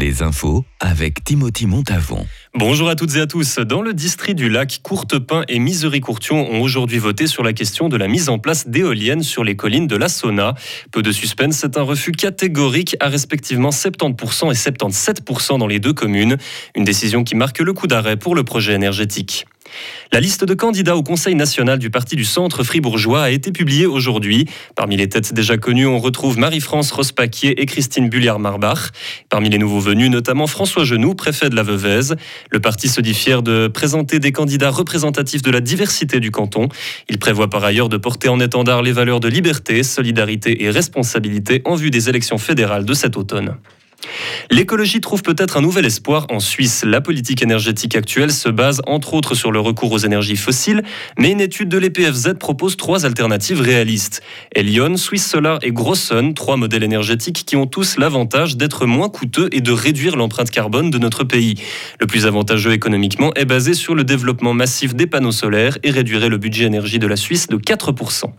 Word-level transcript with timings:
Les 0.00 0.22
infos 0.22 0.64
avec 0.80 1.22
Timothy 1.24 1.66
Montavon. 1.66 2.26
Bonjour 2.56 2.88
à 2.88 2.96
toutes 2.96 3.14
et 3.14 3.20
à 3.20 3.28
tous. 3.28 3.60
Dans 3.60 3.80
le 3.80 3.94
district 3.94 4.34
du 4.34 4.48
lac, 4.48 4.80
Courtepin 4.82 5.44
et 5.46 5.60
Misery-Courtion 5.60 6.50
ont 6.50 6.60
aujourd'hui 6.62 6.98
voté 6.98 7.28
sur 7.28 7.44
la 7.44 7.52
question 7.52 7.88
de 7.88 7.96
la 7.96 8.08
mise 8.08 8.28
en 8.28 8.40
place 8.40 8.66
d'éoliennes 8.66 9.22
sur 9.22 9.44
les 9.44 9.54
collines 9.54 9.86
de 9.86 9.94
la 9.94 10.08
Sauna. 10.08 10.56
Peu 10.90 11.00
de 11.00 11.12
suspense, 11.12 11.58
c'est 11.58 11.78
un 11.78 11.82
refus 11.82 12.10
catégorique 12.10 12.96
à 12.98 13.06
respectivement 13.06 13.70
70% 13.70 14.50
et 14.50 14.70
77% 14.70 15.58
dans 15.60 15.68
les 15.68 15.78
deux 15.78 15.92
communes. 15.92 16.38
Une 16.74 16.82
décision 16.82 17.22
qui 17.22 17.36
marque 17.36 17.60
le 17.60 17.72
coup 17.72 17.86
d'arrêt 17.86 18.16
pour 18.16 18.34
le 18.34 18.42
projet 18.42 18.72
énergétique. 18.72 19.46
La 20.12 20.20
liste 20.20 20.44
de 20.44 20.54
candidats 20.54 20.96
au 20.96 21.02
Conseil 21.02 21.34
national 21.34 21.78
du 21.78 21.90
Parti 21.90 22.16
du 22.16 22.24
Centre 22.24 22.64
fribourgeois 22.64 23.22
a 23.22 23.30
été 23.30 23.52
publiée 23.52 23.86
aujourd'hui. 23.86 24.46
Parmi 24.74 24.96
les 24.96 25.08
têtes 25.08 25.32
déjà 25.32 25.56
connues, 25.56 25.86
on 25.86 25.98
retrouve 25.98 26.38
Marie-France 26.38 26.90
Rospaquier 26.90 27.60
et 27.60 27.66
Christine 27.66 28.08
Bulliard-Marbach. 28.08 28.90
Parmi 29.28 29.50
les 29.50 29.58
nouveaux 29.58 29.80
venus, 29.80 30.10
notamment 30.10 30.46
François 30.46 30.84
Genoux, 30.84 31.14
préfet 31.14 31.48
de 31.48 31.56
la 31.56 31.62
Veuvez. 31.62 32.14
Le 32.50 32.60
parti 32.60 32.88
se 32.88 33.00
dit 33.00 33.14
fier 33.14 33.42
de 33.42 33.68
présenter 33.68 34.18
des 34.18 34.32
candidats 34.32 34.70
représentatifs 34.70 35.42
de 35.42 35.50
la 35.50 35.60
diversité 35.60 36.20
du 36.20 36.30
canton. 36.30 36.68
Il 37.08 37.18
prévoit 37.18 37.48
par 37.48 37.64
ailleurs 37.64 37.88
de 37.88 37.96
porter 37.96 38.28
en 38.28 38.40
étendard 38.40 38.82
les 38.82 38.92
valeurs 38.92 39.20
de 39.20 39.28
liberté, 39.28 39.82
solidarité 39.82 40.64
et 40.64 40.70
responsabilité 40.70 41.62
en 41.64 41.76
vue 41.76 41.90
des 41.90 42.08
élections 42.08 42.38
fédérales 42.38 42.84
de 42.84 42.94
cet 42.94 43.16
automne. 43.16 43.56
L'écologie 44.50 45.00
trouve 45.00 45.22
peut-être 45.22 45.56
un 45.56 45.60
nouvel 45.60 45.84
espoir 45.84 46.26
en 46.30 46.40
Suisse. 46.40 46.84
La 46.84 47.00
politique 47.00 47.42
énergétique 47.42 47.96
actuelle 47.96 48.32
se 48.32 48.48
base 48.48 48.82
entre 48.86 49.14
autres 49.14 49.34
sur 49.34 49.52
le 49.52 49.60
recours 49.60 49.92
aux 49.92 49.98
énergies 49.98 50.36
fossiles, 50.36 50.82
mais 51.18 51.30
une 51.30 51.40
étude 51.40 51.68
de 51.68 51.78
l'EPFZ 51.78 52.34
propose 52.38 52.76
trois 52.76 53.06
alternatives 53.06 53.60
réalistes. 53.60 54.22
Elion, 54.54 54.96
Swiss 54.96 55.26
Solar 55.26 55.58
et 55.62 55.70
Grosson, 55.70 56.32
trois 56.34 56.56
modèles 56.56 56.82
énergétiques 56.82 57.44
qui 57.46 57.56
ont 57.56 57.66
tous 57.66 57.98
l'avantage 57.98 58.56
d'être 58.56 58.86
moins 58.86 59.08
coûteux 59.08 59.48
et 59.52 59.60
de 59.60 59.72
réduire 59.72 60.16
l'empreinte 60.16 60.50
carbone 60.50 60.90
de 60.90 60.98
notre 60.98 61.24
pays. 61.24 61.54
Le 62.00 62.06
plus 62.06 62.26
avantageux 62.26 62.72
économiquement 62.72 63.32
est 63.34 63.44
basé 63.44 63.74
sur 63.74 63.94
le 63.94 64.04
développement 64.04 64.54
massif 64.54 64.94
des 64.94 65.06
panneaux 65.06 65.32
solaires 65.32 65.78
et 65.82 65.90
réduirait 65.90 66.28
le 66.28 66.38
budget 66.38 66.64
énergie 66.64 66.98
de 66.98 67.06
la 67.06 67.16
Suisse 67.16 67.48
de 67.48 67.56
4%. 67.56 68.32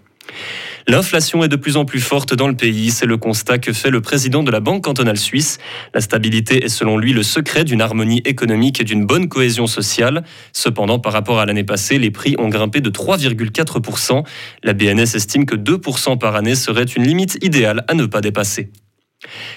L'inflation 0.88 1.44
est 1.44 1.48
de 1.48 1.56
plus 1.56 1.78
en 1.78 1.86
plus 1.86 2.00
forte 2.00 2.34
dans 2.34 2.48
le 2.48 2.56
pays, 2.56 2.92
c'est 2.92 3.06
le 3.06 3.18
constat 3.18 3.60
que 3.60 3.74
fait 3.74 3.90
le 3.90 4.02
président 4.02 4.44
de 4.44 4.52
la 4.52 4.60
Banque 4.60 4.84
cantonale 4.84 5.18
suisse. 5.18 5.58
La 5.94 6.02
stabilité 6.02 6.66
est 6.66 6.70
selon 6.70 6.98
lui 6.98 7.14
le 7.14 7.24
secret 7.24 7.64
d'une 7.64 7.82
harmonie 7.82 8.22
économique 8.26 8.82
et 8.82 8.84
d'une 8.84 9.06
bonne 9.06 9.30
cohésion 9.30 9.68
sociale. 9.68 10.24
Cependant, 10.54 11.00
par 11.00 11.14
rapport 11.14 11.40
à 11.40 11.46
l'année 11.46 11.64
passée, 11.64 12.00
les 12.00 12.12
prix 12.12 12.36
ont 12.40 12.50
grimpé 12.50 12.82
de 12.82 12.90
3,4%. 12.90 14.24
La 14.64 14.74
BNS 14.74 15.16
estime 15.16 15.46
que 15.46 15.56
2% 15.56 16.18
par 16.18 16.36
année 16.36 16.56
serait 16.56 16.84
une 16.84 17.04
limite 17.04 17.38
idéale 17.42 17.84
à 17.88 17.94
ne 17.94 18.06
pas 18.06 18.22
dépasser. 18.22 18.72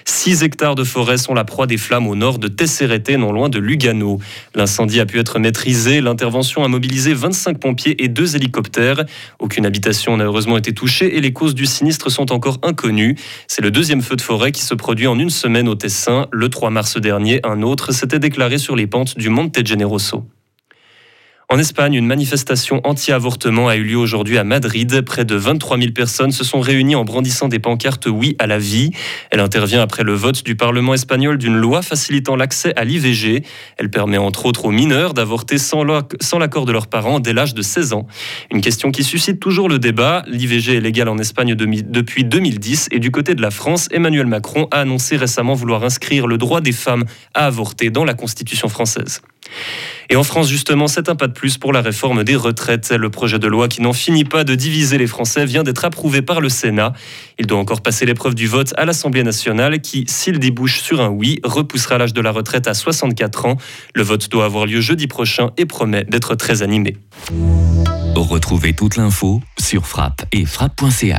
6 0.04 0.42
hectares 0.42 0.74
de 0.74 0.84
forêt 0.84 1.16
sont 1.16 1.34
la 1.34 1.44
proie 1.44 1.66
des 1.66 1.76
flammes 1.76 2.06
au 2.06 2.14
nord 2.14 2.38
de 2.38 2.48
Tesserete, 2.48 3.10
non 3.10 3.32
loin 3.32 3.48
de 3.48 3.58
Lugano. 3.58 4.18
L'incendie 4.54 5.00
a 5.00 5.06
pu 5.06 5.18
être 5.18 5.38
maîtrisé. 5.38 6.00
L'intervention 6.00 6.64
a 6.64 6.68
mobilisé 6.68 7.14
25 7.14 7.58
pompiers 7.58 8.02
et 8.02 8.08
deux 8.08 8.36
hélicoptères. 8.36 9.04
Aucune 9.38 9.66
habitation 9.66 10.16
n'a 10.16 10.24
heureusement 10.24 10.58
été 10.58 10.72
touchée 10.72 11.16
et 11.16 11.20
les 11.20 11.32
causes 11.32 11.54
du 11.54 11.66
sinistre 11.66 12.10
sont 12.10 12.32
encore 12.32 12.58
inconnues. 12.62 13.16
C'est 13.48 13.62
le 13.62 13.70
deuxième 13.70 14.02
feu 14.02 14.16
de 14.16 14.22
forêt 14.22 14.52
qui 14.52 14.62
se 14.62 14.74
produit 14.74 15.06
en 15.06 15.18
une 15.18 15.30
semaine 15.30 15.68
au 15.68 15.74
Tessin. 15.74 16.26
Le 16.32 16.48
3 16.48 16.70
mars 16.70 16.98
dernier, 16.98 17.40
un 17.44 17.62
autre 17.62 17.92
s'était 17.92 18.18
déclaré 18.18 18.58
sur 18.58 18.76
les 18.76 18.86
pentes 18.86 19.16
du 19.18 19.28
Monte 19.28 19.66
Generoso. 19.66 20.24
En 21.54 21.58
Espagne, 21.60 21.94
une 21.94 22.06
manifestation 22.06 22.80
anti-avortement 22.82 23.68
a 23.68 23.76
eu 23.76 23.84
lieu 23.84 23.96
aujourd'hui 23.96 24.38
à 24.38 24.42
Madrid. 24.42 25.02
Près 25.02 25.24
de 25.24 25.36
23 25.36 25.78
000 25.78 25.92
personnes 25.92 26.32
se 26.32 26.42
sont 26.42 26.58
réunies 26.58 26.96
en 26.96 27.04
brandissant 27.04 27.46
des 27.46 27.60
pancartes 27.60 28.06
Oui 28.06 28.34
à 28.40 28.48
la 28.48 28.58
vie. 28.58 28.90
Elle 29.30 29.38
intervient 29.38 29.80
après 29.80 30.02
le 30.02 30.14
vote 30.14 30.42
du 30.42 30.56
Parlement 30.56 30.94
espagnol 30.94 31.38
d'une 31.38 31.54
loi 31.54 31.82
facilitant 31.82 32.34
l'accès 32.34 32.72
à 32.74 32.82
l'IVG. 32.82 33.44
Elle 33.76 33.88
permet 33.88 34.18
entre 34.18 34.46
autres 34.46 34.64
aux 34.64 34.72
mineurs 34.72 35.14
d'avorter 35.14 35.58
sans 35.58 35.84
l'accord 35.84 36.64
de 36.64 36.72
leurs 36.72 36.88
parents 36.88 37.20
dès 37.20 37.32
l'âge 37.32 37.54
de 37.54 37.62
16 37.62 37.92
ans. 37.92 38.08
Une 38.50 38.60
question 38.60 38.90
qui 38.90 39.04
suscite 39.04 39.38
toujours 39.38 39.68
le 39.68 39.78
débat. 39.78 40.24
L'IVG 40.26 40.78
est 40.78 40.80
légal 40.80 41.08
en 41.08 41.18
Espagne 41.18 41.54
depuis 41.54 42.24
2010 42.24 42.88
et 42.90 42.98
du 42.98 43.12
côté 43.12 43.36
de 43.36 43.42
la 43.42 43.52
France, 43.52 43.86
Emmanuel 43.92 44.26
Macron 44.26 44.66
a 44.72 44.80
annoncé 44.80 45.16
récemment 45.16 45.54
vouloir 45.54 45.84
inscrire 45.84 46.26
le 46.26 46.36
droit 46.36 46.60
des 46.60 46.72
femmes 46.72 47.04
à 47.32 47.46
avorter 47.46 47.90
dans 47.90 48.04
la 48.04 48.14
Constitution 48.14 48.66
française. 48.66 49.20
Et 50.10 50.16
en 50.16 50.22
France, 50.22 50.48
justement, 50.48 50.86
c'est 50.86 51.08
un 51.08 51.16
pas 51.16 51.26
de 51.26 51.32
plus 51.32 51.56
pour 51.58 51.72
la 51.72 51.80
réforme 51.80 52.24
des 52.24 52.36
retraites. 52.36 52.92
Le 52.92 53.10
projet 53.10 53.38
de 53.38 53.46
loi 53.46 53.68
qui 53.68 53.80
n'en 53.80 53.92
finit 53.92 54.24
pas 54.24 54.44
de 54.44 54.54
diviser 54.54 54.98
les 54.98 55.06
Français 55.06 55.46
vient 55.46 55.62
d'être 55.62 55.84
approuvé 55.84 56.22
par 56.22 56.40
le 56.40 56.48
Sénat. 56.48 56.92
Il 57.38 57.46
doit 57.46 57.58
encore 57.58 57.80
passer 57.80 58.04
l'épreuve 58.06 58.34
du 58.34 58.46
vote 58.46 58.74
à 58.76 58.84
l'Assemblée 58.84 59.22
nationale 59.22 59.80
qui, 59.80 60.04
s'il 60.06 60.38
débouche 60.38 60.80
sur 60.80 61.00
un 61.00 61.08
oui, 61.08 61.40
repoussera 61.42 61.98
l'âge 61.98 62.12
de 62.12 62.20
la 62.20 62.32
retraite 62.32 62.68
à 62.68 62.74
64 62.74 63.46
ans. 63.46 63.56
Le 63.94 64.02
vote 64.02 64.28
doit 64.30 64.44
avoir 64.44 64.66
lieu 64.66 64.80
jeudi 64.80 65.06
prochain 65.06 65.50
et 65.56 65.64
promet 65.64 66.04
d'être 66.04 66.34
très 66.34 66.62
animé. 66.62 66.96
Retrouvez 68.14 68.74
toute 68.74 68.96
l'info 68.96 69.40
sur 69.58 69.86
frappe 69.86 70.24
et 70.30 70.44
frappe.ch. 70.44 71.10